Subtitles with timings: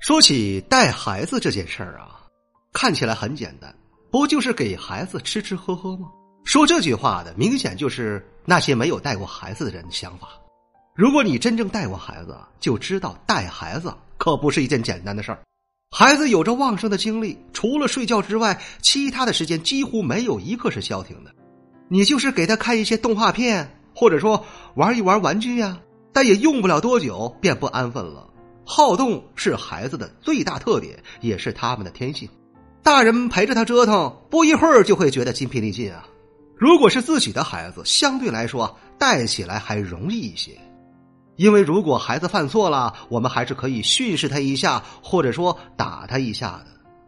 [0.00, 2.20] 说起带孩子这件事儿啊，
[2.72, 3.74] 看起来很简单，
[4.12, 6.08] 不就是给孩子吃吃喝喝吗？
[6.44, 10.28] 说这句话的明显就是那些没有带过孩子的人的想法。
[10.94, 15.38] 如果你真正带过孩子，就知道带孩子可不是一件简单的事儿。
[15.90, 21.34] 孩子有着旺盛的精力，除了睡觉之外，其他的时间几乎没有一刻是消停的。
[21.88, 24.44] 你就是给他看一些动画片，或者说
[24.76, 25.80] 玩一玩玩具呀，
[26.12, 28.27] 但也用不了多久便不安分了。
[28.70, 32.28] 好动是孩子的最大特点，也是他们的天性。
[32.82, 36.06] 大人陪着他折腾，不一会儿就会觉得筋疲力尽啊。
[36.54, 40.52] 如果是自己的孩子，相对来说带起来还容易一些，
[41.36, 46.66] 因为如果孩子犯错了，我们还是可以训斥他一下，或者说打他一下的。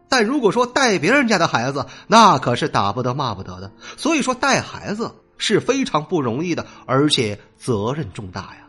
[0.09, 3.71] 但如果说带别人家的孩子，那可是打不得骂不得的。
[3.97, 8.67] 所以说带孩子是非常不容易的，而且责任重大呀。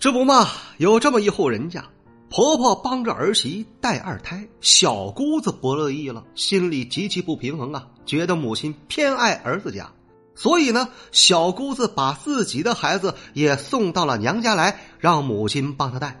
[0.00, 0.46] 这不嘛，
[0.76, 1.84] 有这么一户人家，
[2.30, 9.90] 婆婆帮着儿媳带二胎，小姑子不乐意了，心里极其不平衡啊，觉得母亲偏爱儿子家，
[10.36, 16.16] 所以呢，小姑子把自己的孩子也送到了娘家来，让母亲帮她带。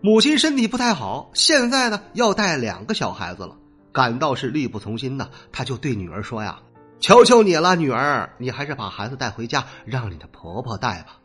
[0.00, 3.54] 母亲身体不太好，现在呢要带两个小孩子了，
[3.92, 6.58] 感到是力不从心呢，她就对女儿说呀
[6.98, 11.18] ：“求求你了，女儿，你还是把孩子带回家，让你的婆婆带吧。”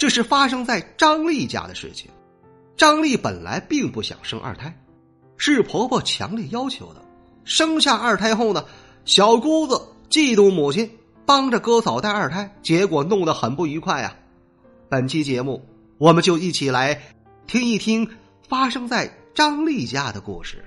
[0.00, 2.10] 这是发生在张丽家的事情。
[2.74, 4.74] 张丽本来并不想生二胎，
[5.36, 7.02] 是婆婆强烈要求的。
[7.44, 8.64] 生下二胎后呢，
[9.04, 10.90] 小姑子嫉妒母亲
[11.26, 14.16] 帮着哥嫂带二胎，结果弄得很不愉快啊。
[14.88, 15.62] 本期节目，
[15.98, 16.98] 我们就一起来
[17.46, 18.08] 听一听
[18.48, 20.64] 发生在张丽家的故事。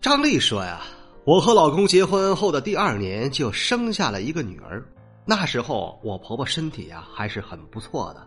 [0.00, 0.82] 张丽说呀
[1.26, 4.86] ：“我和老公结婚后的第二年就生下了一个女儿，
[5.24, 8.24] 那时候我婆婆身体呀还是很不错的。”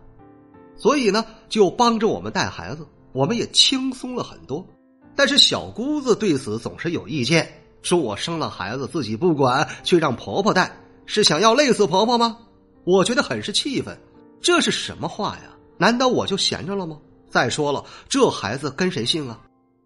[0.80, 4.66] 所以呢，就帮着我们带孩子，我们也轻松了很多。
[5.14, 7.46] 但是小姑子对此总是有意见，
[7.82, 10.74] 说我生了孩子自己不管，却让婆婆带，
[11.04, 12.38] 是想要累死婆婆吗？
[12.84, 13.96] 我觉得很是气愤。
[14.40, 15.54] 这是什么话呀？
[15.76, 16.96] 难道我就闲着了吗？
[17.28, 19.38] 再说了，这孩子跟谁姓啊？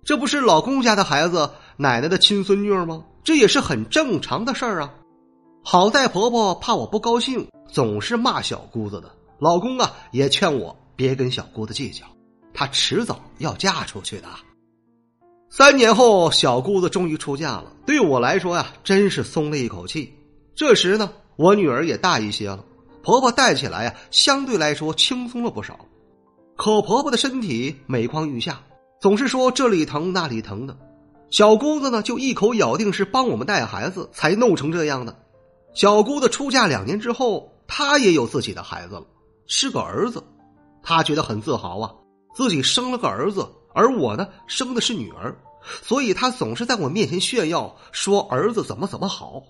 [0.05, 3.03] 这不是老公家的孩子，奶奶的亲孙女吗？
[3.25, 4.95] 这也是很正常的事儿啊。
[5.65, 9.11] 好在婆婆怕我不高兴，总是骂小姑子的。
[9.41, 10.77] 老公啊，也劝我。
[10.97, 12.05] 别跟小姑子计较，
[12.53, 14.29] 她迟早要嫁出去的。
[15.51, 20.13] 三年后，小姑子终于出嫁了，对我来说呀，真是松了一口气。
[20.55, 22.65] 这时呢，我女儿也大一些了，
[23.03, 25.79] 婆婆带起来呀，相对来说轻松了不少。
[26.57, 28.61] 可婆婆的身体每况愈下，
[29.01, 30.77] 总是说这里疼那里疼的。
[31.31, 35.17] 小姑子呢，就一口咬定是帮我们带孩子才弄成这样的。
[35.75, 39.05] 小姑子出嫁两年之后，她也有自己的孩子了，
[39.47, 40.23] 是个儿子。
[40.85, 41.93] 他觉得很自豪啊，
[42.37, 45.35] 自己生了个儿子，而我呢生的是女儿，
[45.83, 49.43] 所以他总是在我面前炫耀，说儿子怎么怎么好。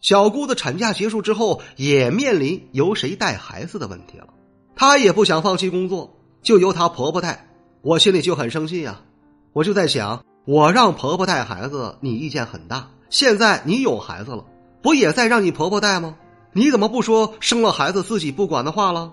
[0.00, 4.26] 小姑子产假结束之后，也面临由谁带孩子的问题了。
[4.74, 7.48] 她也不想放弃工作，就由她婆婆带。
[7.80, 9.00] 我心里就很生气呀，
[9.52, 12.90] 我就在想，我让婆婆带孩子，你意见很大。
[13.08, 14.44] 现在你有孩子了，
[14.82, 16.16] 不也在让你婆婆带吗？
[16.52, 19.12] 你怎么不说生了孩子自己不管的话了？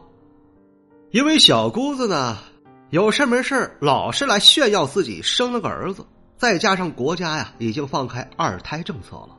[1.13, 2.39] 因为小姑子呢，
[2.89, 6.03] 有事没事老是来炫耀自己生了个儿子，
[6.37, 9.37] 再加上国家呀已经放开二胎政策了，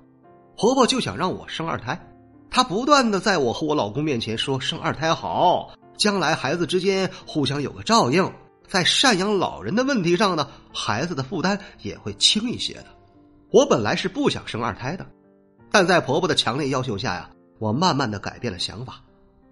[0.57, 2.01] 婆婆就想让我生二胎。
[2.49, 8.33] 她不断的在我和我老公面前说生二胎好，将来孩子之间互相有个照应，
[8.69, 12.87] 在赡养老人的问题上呢，孩子的负担也会轻一些的。
[13.51, 15.05] 我本来是不想生二胎的，
[15.73, 19.01] 但在婆婆的强烈要求下呀，我慢慢的改变了想法。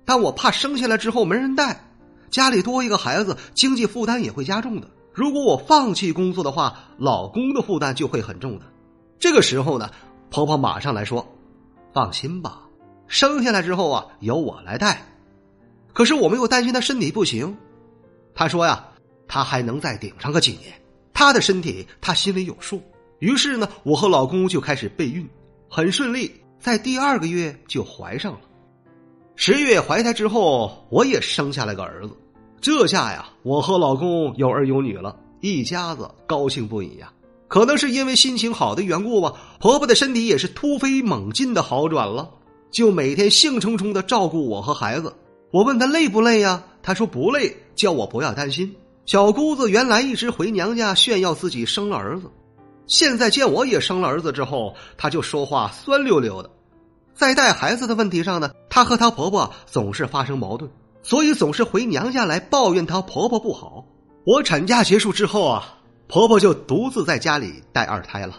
[0.05, 1.89] 但我怕生下来之后没人带。
[2.33, 4.89] 家里多一个孩子，经济负担也会加重的。
[5.13, 8.65] 如果我放弃工作的话，老公的负担就会很重的。
[9.19, 9.91] 这个时候呢，
[10.31, 11.31] 婆婆马上来说
[11.93, 12.63] ：“放心吧，
[13.07, 15.07] 生下来之后啊，由我来带。”
[15.93, 17.55] 可是我们又担心她身体不行。
[18.35, 18.83] 她说呀，
[19.29, 20.73] 她还能再顶上个几年，
[21.13, 22.83] 她的身体她心里有数。
[23.19, 25.29] 于是呢，我和老公就开始备孕，
[25.69, 28.41] 很顺利，在第二个月就怀上了。
[29.37, 32.17] 十月怀胎之后，我也生下了个儿子。
[32.63, 37.13] 这下呀，我和老公有儿有女了，一家子高兴不已呀。
[37.49, 42.31] 可能是因为心情好的缘故吧，婆婆的身体也是突飞猛进的好转了，
[42.71, 45.13] 就每天兴冲冲的照顾我和孩子。
[45.51, 46.63] 我问她累不累呀？
[46.85, 48.73] 她说不累，叫我不要担心。
[49.07, 52.31] 小姑子原来一直回娘家炫耀自己生了儿子，
[52.87, 56.49] 现在见我也生了儿子之后，她就说话酸溜溜的。
[57.13, 60.71] 在带孩子的问题上呢，她和她婆婆总是发生矛盾，
[61.03, 63.85] 所以总是回娘家来抱怨她婆婆不好。
[64.25, 65.79] 我产假结束之后啊。
[66.09, 68.35] 婆婆就独自在家里带二胎了，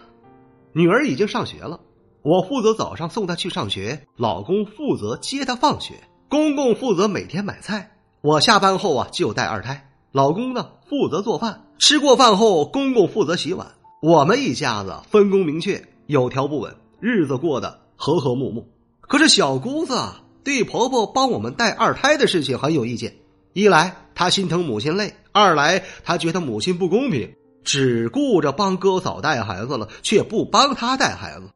[0.73, 1.79] 女儿已经上学了，
[2.21, 5.95] 我负责早上送她去上学，老公负责接她放学，
[6.29, 7.89] 公公负责每天买菜。
[8.21, 13.71] 我下班后啊就带二胎，老公呢负责做饭，吃过饭后公公负责洗碗。
[14.03, 18.67] 我们一家子分工明确，有条不紊，日子过得和和睦睦。
[19.01, 23.15] 可是小姑子啊对婆婆帮我们带二胎的事情很有意见，
[23.53, 27.33] 一来她心疼母亲累，二来她觉得母亲不公平。
[27.65, 31.49] 只顾着帮哥嫂带孩子了，却不帮她带孩子。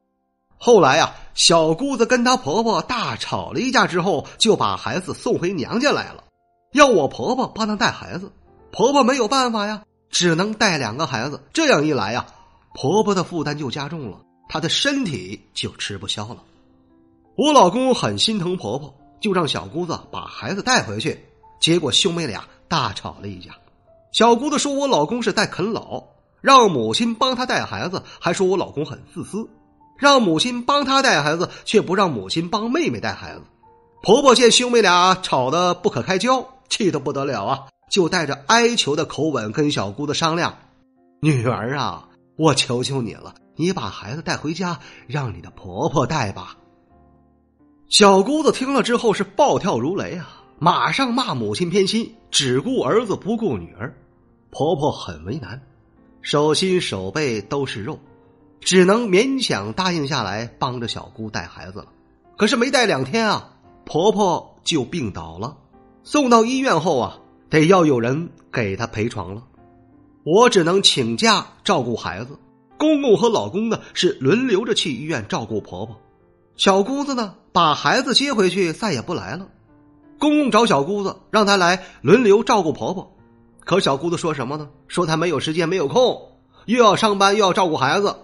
[0.58, 6.24] 后来呀，小姑子跟她婆婆大吵了一架之后，就把孩子送回娘家来了，
[6.72, 8.32] 要我婆婆帮她带孩子。
[8.72, 11.44] 婆婆没有办法呀，只能带两个孩子。
[11.52, 12.26] 这样一来呀，
[12.74, 16.38] 婆婆的负担就加重了，她的身体就吃不消了。
[17.38, 18.92] 我老公很心疼婆婆，
[19.22, 21.24] 就让小姑子把孩子带回去。
[21.62, 23.52] 结果兄妹俩大吵了一架。
[24.12, 26.04] 小姑子说：“我老公是在啃老，
[26.42, 29.48] 让母亲帮他带孩子，还说我老公很自私，
[30.00, 33.44] 让母亲帮他带孩子，却不让母亲帮妹妹带孩子。”
[34.02, 40.58] 婆婆见兄妹俩吵得不可开交，气得不得了啊，就带着哀求的口吻跟小姑子商量
[41.22, 46.58] ：“女儿啊，我求求你了，你把孩子带回家，让你的婆婆带吧。”
[47.90, 53.96] 小姑子听了之后是暴跳如雷啊，马上骂母亲偏心，只顾儿子不顾女儿。
[54.52, 55.62] 婆婆很为难，
[56.22, 57.98] 手心手背都是肉，
[58.60, 61.86] 只能勉强答应下来帮着小姑带孩子了。
[62.36, 63.56] 可是没带两天啊，
[63.86, 65.56] 婆婆就病倒了，
[66.04, 67.18] 送到医院后啊，
[67.50, 69.42] 得要有人给她陪床了。
[70.26, 72.38] 我只能请假照顾孩子，
[72.78, 75.98] 公公和老公呢是轮流着去医院照顾婆婆。
[76.58, 79.48] 小姑子呢把孩子接回去，再也不来了。
[80.18, 83.16] 公公找小姑子，让她来轮流照顾婆婆。
[83.64, 84.68] 可小姑子说什么呢？
[84.88, 86.20] 说她没有时间，没有空，
[86.66, 88.16] 又要上班，又要照顾孩子，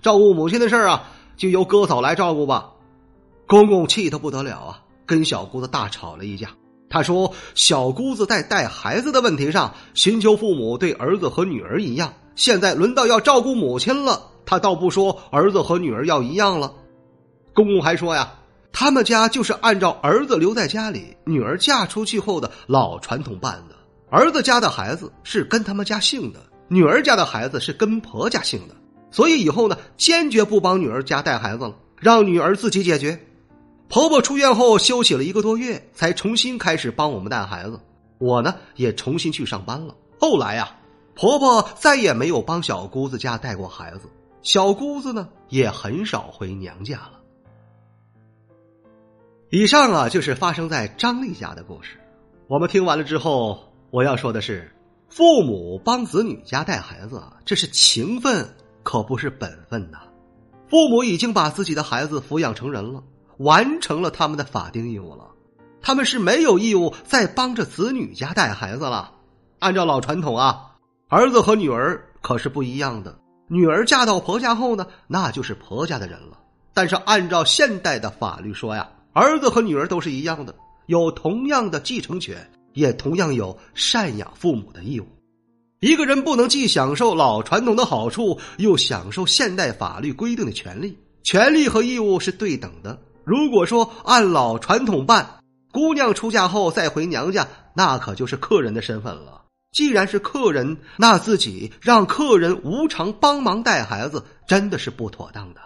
[0.00, 2.70] 照顾母亲的事儿啊，就由哥嫂来照顾吧。
[3.48, 6.50] 公公气得不得了啊，跟小姑子大吵了一架。
[6.88, 12.12] 他说：“小姑子在带孩子的问题上，寻求父母对儿子和女儿一样。
[12.36, 16.72] 现在轮到要照顾母亲了，他倒不说儿子和女儿要一样了。”
[17.54, 18.32] 公公还说呀
[18.72, 23.74] ：“他们家就是按照儿子留在家里，女儿嫁出去后的老传统办的。”
[24.10, 28.74] 儿子家的孩子是跟他们家姓的，女儿家的孩子是跟婆家姓的，
[29.10, 33.18] 所以以后呢，坚决不帮女儿家带孩子了，让女儿自己解决。
[33.88, 37.78] 婆婆出院后休息了一个多月，才重新开始帮我们带孩子。
[38.18, 39.94] 我呢，也重新去上班了。
[40.18, 40.74] 后来呀，
[41.14, 44.08] 婆婆再也没有帮小姑子家带过孩子，
[44.42, 47.20] 小姑子呢，也很少回娘家了。
[49.54, 52.00] 以上啊，就是发生在张丽家的故事。
[52.48, 53.68] 我们听完了之后。
[53.90, 54.74] 我要说的是，
[55.10, 58.48] 父母帮子女家带孩子，这是情分，
[58.82, 59.98] 可不是本分呐。
[60.70, 63.02] 父母已经把自己的孩子抚养成人了，
[63.36, 65.26] 完成了他们的法定义务了，
[65.82, 69.12] 他们是没有义务再帮着子女家带孩子了。
[69.58, 70.72] 按照老传统啊，
[71.10, 73.14] 儿子和女儿可是不一样的。
[73.48, 76.38] 女儿嫁到婆家后呢，那就是婆家的人了。
[76.72, 80.54] 但是按照现代的法律说呀，儿子和女儿都是一样的，
[80.86, 82.48] 有同样的继承权。
[82.74, 85.06] 也同样有赡养父母的义务。
[85.80, 90.96] 一个人不能既享受老传统的好处，又享受现代法律规定的权利。
[91.22, 92.98] 权利和义务是对等的。
[93.24, 95.40] 如果说按老传统办，
[95.70, 99.42] 姑娘出嫁后再回娘家，那可就是客人的身份了。
[99.72, 105.60] 既然是客人，那自己让客人无偿帮忙带孩子，真的是不妥当的。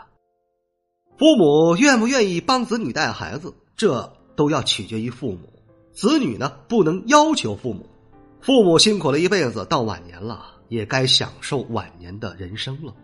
[1.18, 5.50] 父母愿不愿意帮子女带孩子，这都要取决于父母。
[5.94, 7.86] 子女呢不能要求父母，
[8.42, 12.94] 父母辛苦了一辈子，到晚年了也该享受晚年的人生了。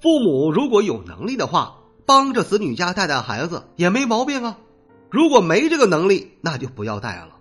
[0.00, 4.58] 父母如果有能力的话，帮着子女家带带孩子也没毛病啊。
[5.08, 7.36] 如果没这个能力，那就不要带了。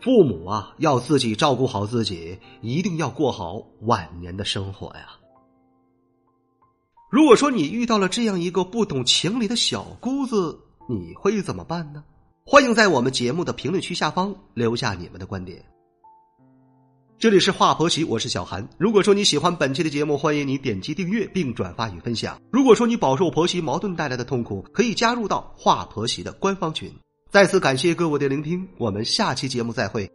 [0.00, 5.18] 父母啊，要自己照顾好自己，一定要过好晚年的生活呀。
[7.12, 12.02] 如果说你遇到了这样一个不懂情理的小姑子，你会怎么办呢？
[12.42, 15.62] 欢迎在我们节目的评论区下方留下你们的观点。
[17.18, 18.66] 这里是华婆媳，我是小韩。
[18.78, 22.40] 如果说你喜欢本期的节目，欢迎你点击订阅并转发与分享。
[22.50, 26.90] 如果说你饱受婆媳矛盾带来的痛苦，可以加入到华婆媳的官方群。
[27.30, 30.10] 再次感谢各位的聆听，我们下期节目再会。